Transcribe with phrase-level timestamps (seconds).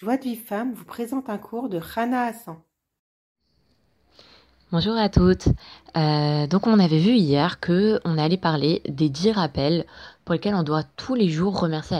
[0.00, 2.54] Joie de vie femme vous présente un cours de Rana Hassan.
[4.70, 5.48] Bonjour à toutes.
[5.96, 9.86] Euh, donc on avait vu hier que on allait parler des 10 rappels
[10.24, 11.98] pour lesquels on doit tous les jours remercier.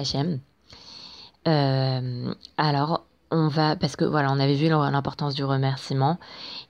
[1.48, 6.18] Euh, alors on va parce que voilà on avait vu l'importance du remerciement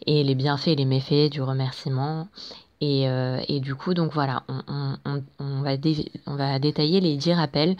[0.07, 2.29] et les bienfaits et les méfaits du remerciement
[2.81, 4.97] et, euh, du coup donc voilà on,
[5.63, 5.77] va,
[6.27, 7.77] on va détailler les 10 rappels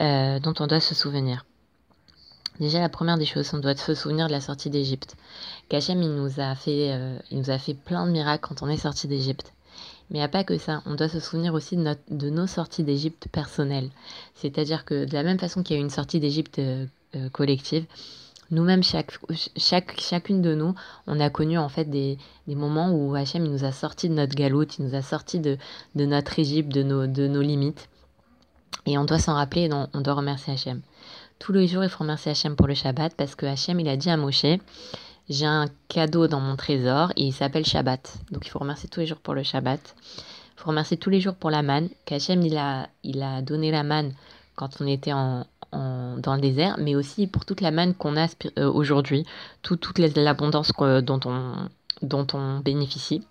[0.00, 1.46] dont on doit se souvenir.
[2.60, 5.16] Déjà, la première des choses, on doit se souvenir de la sortie d'Égypte.
[5.68, 8.68] Kachem, il nous a fait, euh, il nous a fait plein de miracles quand on
[8.68, 9.52] est sorti d'Égypte.
[10.10, 10.82] Mais il n'y a pas que ça.
[10.86, 13.90] On doit se souvenir aussi de, nos sorties d'Égypte personnelles.
[14.36, 16.86] C'est-à-dire que de la même façon qu'il y a une sortie d'Égypte euh,
[17.16, 17.86] euh, collective,
[18.50, 19.18] nous-mêmes, chaque,
[19.56, 20.74] chaque, chacune de nous,
[21.08, 24.78] on a connu en fait des, moments où Hachem nous a sorti de notre galoute,
[24.78, 25.58] il nous a sorti de,
[25.96, 27.88] notre Égypte, de nos, de nos limites.
[28.86, 30.82] Et on doit s'en rappeler et on doit remercier Hachem.
[31.44, 33.98] Tous les jours, il faut remercier Hachem pour le Shabbat parce que Hachem, il a
[33.98, 34.46] dit à Moshe,
[35.28, 38.14] j'ai un cadeau dans mon trésor et il s'appelle Shabbat.
[38.30, 39.94] Donc il faut remercier tous les jours pour le Shabbat.
[40.56, 43.70] Il faut remercier tous les jours pour la manne, qu'Hachem, il a, il a donné
[43.70, 44.14] la manne
[44.54, 48.26] quand on était en, dans le désert, mais aussi pour toute la manne qu'on a
[48.56, 49.26] euh, aujourd'hui,
[49.60, 51.68] tout, toute l'abondance dont on,
[52.00, 53.22] dont on bénéficie.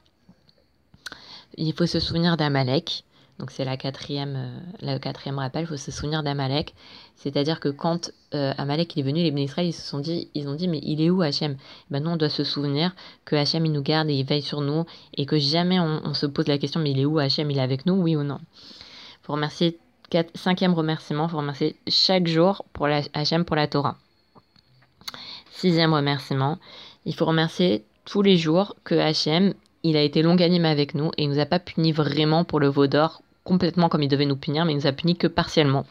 [1.58, 3.06] Il faut se souvenir d'Amalek.
[3.40, 6.76] Donc c'est la quatrième, euh, le quatrième rappel, il faut se souvenir d'Amalek.
[7.16, 10.54] C'est-à-dire que quand euh, Amalek est venu, les bénéficiaires, ils se sont dit, ils ont
[10.54, 11.58] dit, mais il est où Hachem?
[11.90, 12.96] Ben nous, on doit se souvenir
[13.26, 16.26] que Hachem, il nous garde et il veille sur nous, et que jamais on, se
[16.28, 17.50] pose la question, mais il est où Hachem?
[17.50, 18.40] Il est avec nous, oui ou non?
[19.24, 19.80] Faut remercier,
[20.36, 23.98] cinquième remerciement, faut remercier chaque jour pour la, Hachem pour la Torah.
[25.52, 26.60] Sixième remerciement,
[27.06, 31.24] il faut remercier tous les jours que Hachem, il a été longanime avec nous et
[31.24, 34.36] il nous a pas puni vraiment pour le veau d'or complètement comme il devait nous
[34.36, 35.86] punir, mais il nous a puni que partiellement.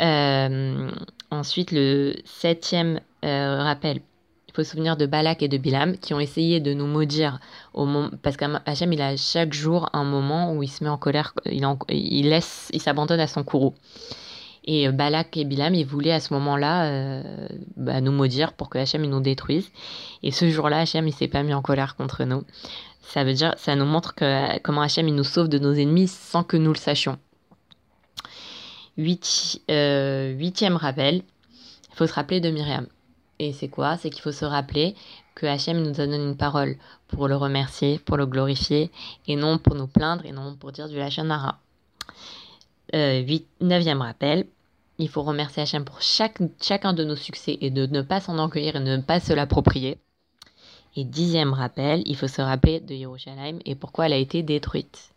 [0.00, 0.90] Euh,
[1.30, 4.00] ensuite, le septième euh, rappel,
[4.48, 7.40] il faut se souvenir de Balak et de Bilam qui ont essayé de nous maudire
[7.74, 10.98] au moment, parce qu'Hachem, il a chaque jour un moment où il se met en
[10.98, 13.74] colère, il, il laisse, il s'abandonne à son courroux.
[14.64, 17.22] Et euh, Balak et Bilam, ils voulaient à ce moment-là
[17.76, 19.70] bah, nous maudire pour que Hachem nous détruise.
[20.22, 22.44] Et ce jour-là, Hachem, il s'est pas mis en colère contre nous.
[23.02, 26.08] Ça veut dire, ça nous montre que, comment Hachem il nous sauve de nos ennemis
[26.08, 27.18] sans que nous le sachions.
[29.70, 32.86] Euh, huitième rappel, il faut se rappeler de Myriam.
[33.38, 33.96] Et c'est quoi?
[33.96, 34.94] C'est qu'il faut se rappeler
[35.34, 36.76] que Hachem nous donne une parole
[37.08, 38.90] pour le remercier, pour le glorifier,
[39.26, 41.58] et non pour nous plaindre, et non pour dire du Lachanara.
[42.94, 44.46] Euh, neuvième rappel,
[44.98, 48.76] il faut remercier Hachem pour chaque, chacun de nos succès et de ne pas s'enorgueillir
[48.76, 49.98] et de ne pas se l'approprier.
[50.94, 55.12] Et dixième rappel, il faut se rappeler de Yerushalayim et pourquoi elle a été détruite.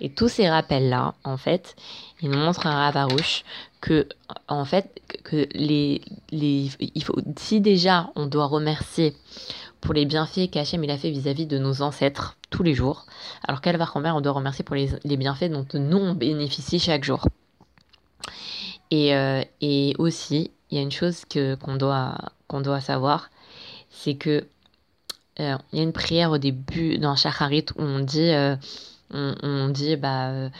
[0.00, 1.76] Et tous ces rappels-là, en fait,
[2.20, 3.44] ils nous montrent un ravarouche
[3.80, 4.08] que,
[4.48, 6.00] en fait, que les,
[6.32, 9.14] les, il faut, si déjà on doit remercier
[9.80, 13.06] pour les bienfaits qu'Hachem il a fait vis-à-vis de nos ancêtres tous les jours,
[13.48, 17.26] alors qu'elle va on doit remercier pour les, bienfaits dont nous on bénéficie chaque jour.
[18.90, 22.14] Et, euh, et aussi, il y a une chose que qu'on doit
[22.46, 23.30] qu'on doit savoir,
[23.90, 24.46] c'est que
[25.40, 28.54] euh, il y a une prière au début dans Shacharit où on dit, euh,
[29.10, 30.50] on, dit bah,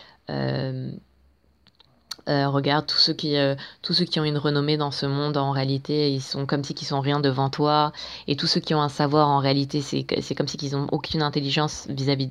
[2.29, 3.37] euh, regarde tous ceux qui
[3.83, 6.75] tous ceux qui ont une renommée dans ce monde en réalité ils sont comme si
[6.75, 7.93] qu'ils sont rien devant toi.
[8.29, 11.23] Et tous ceux qui ont un savoir en réalité c'est comme si qu'ils ont aucune
[11.23, 12.31] intelligence vis-à-vis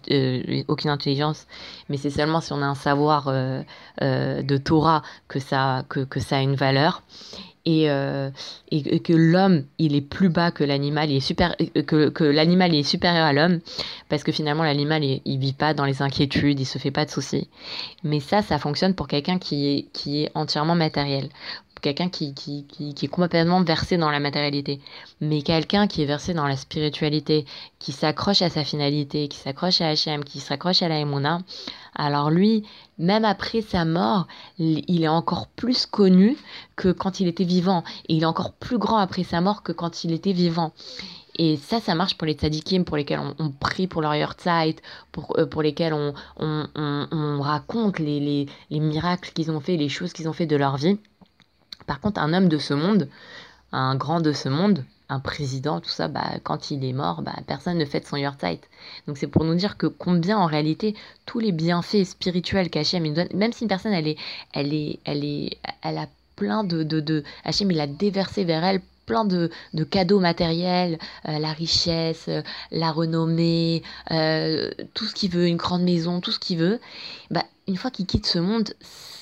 [0.68, 1.48] aucune intelligence.
[1.90, 3.26] Mais c'est seulement si on a un savoir
[4.02, 7.04] de Torah que ça que, que ça a une valeur
[7.68, 8.32] euh,
[8.72, 12.24] et, et, que l'homme il est plus bas que l'animal il est super que, que
[12.24, 13.60] l'animal est supérieur à l'homme
[14.10, 17.06] parce que finalement l'animal il, il, vit pas dans les inquiétudes il se fait pas
[17.06, 17.50] de soucis.
[18.04, 21.30] Mais ça ça fonctionne pour quelqu'un qui est qui est entièrement matériel
[21.82, 24.80] quelqu'un qui, qui, qui, est complètement versé dans la matérialité,
[25.20, 27.46] mais quelqu'un qui est versé dans la spiritualité,
[27.80, 31.40] qui s'accroche à sa finalité, qui s'accroche à Hachem, qui s'accroche à la Emouna,
[31.96, 32.64] alors lui,
[32.98, 34.28] même après sa mort,
[34.58, 36.38] il est encore plus connu
[36.76, 39.72] que quand il était vivant, et il est encore plus grand après sa mort que
[39.72, 40.72] quand il était vivant.
[41.38, 44.76] Et ça, ça marche pour les tzadikim, pour lesquels on, prie pour leur yurtzeit,
[45.12, 49.78] pour, euh, pour lesquels on, on, on raconte les, les, les miracles qu'ils ont fait,
[49.78, 51.00] les choses qu'ils ont fait de leur vie.
[51.88, 53.10] Par contre, un homme de ce monde,
[53.72, 57.36] un grand de ce monde, un président, tout ça, bah, quand il est mort, bah,
[57.46, 58.62] personne ne fête son yurtzeit.
[59.08, 60.96] Donc c'est pour nous dire que combien en réalité
[61.26, 64.18] tous les bienfaits spirituels qu'Hachem il donne, même si une personne elle est,
[64.54, 66.08] elle est, elle est, elle a
[66.38, 70.98] plein de, de, de Hachem il a déversé vers elle plein de, de cadeaux matériels,
[71.28, 72.42] euh, la richesse, euh,
[72.72, 76.80] la renommée, euh, tout ce qu'il veut, une grande maison, tout ce qu'il veut,
[77.30, 78.74] bah, une fois qu'il quitte ce monde,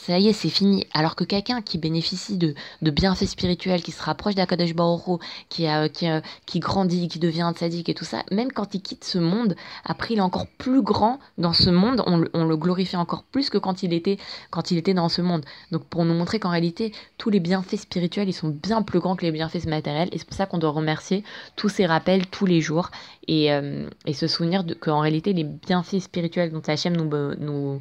[0.10, 0.88] ça y est, c'est fini.
[0.92, 5.68] Alors que quelqu'un qui bénéficie de, de bienfaits spirituels, qui se rapproche d'Akadosh Baruch qui,
[5.94, 6.08] qui,
[6.48, 9.56] qui grandit, qui devient tzaddik et tout ça, même quand il quitte ce monde,
[9.86, 13.60] après il est encore plus grand dans ce monde, on, le glorifie encore plus que
[13.60, 14.18] quand il, était,
[14.50, 15.46] quand il était dans ce monde.
[15.72, 19.16] Donc pour nous montrer qu'en réalité, tous les bienfaits spirituels, ils sont bien plus grands
[19.16, 20.10] que les bienfaits matériels.
[20.12, 21.24] Et c'est pour ça qu'on doit remercier
[21.56, 22.90] tous ces rappels tous les jours
[23.28, 27.80] et, euh, et se souvenir qu'en réalité, les bienfaits spirituels dont Hachem nous, nous,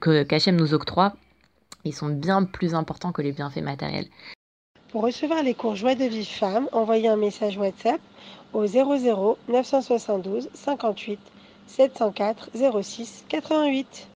[0.00, 1.14] que nous octroie,
[1.84, 4.08] ils sont bien plus importants que les bienfaits matériels.
[4.88, 8.00] Pour recevoir les cours Joie de vie femme, envoyez un message WhatsApp
[8.52, 11.18] au 00 972 58
[11.66, 12.50] 704
[12.82, 14.08] 06 88.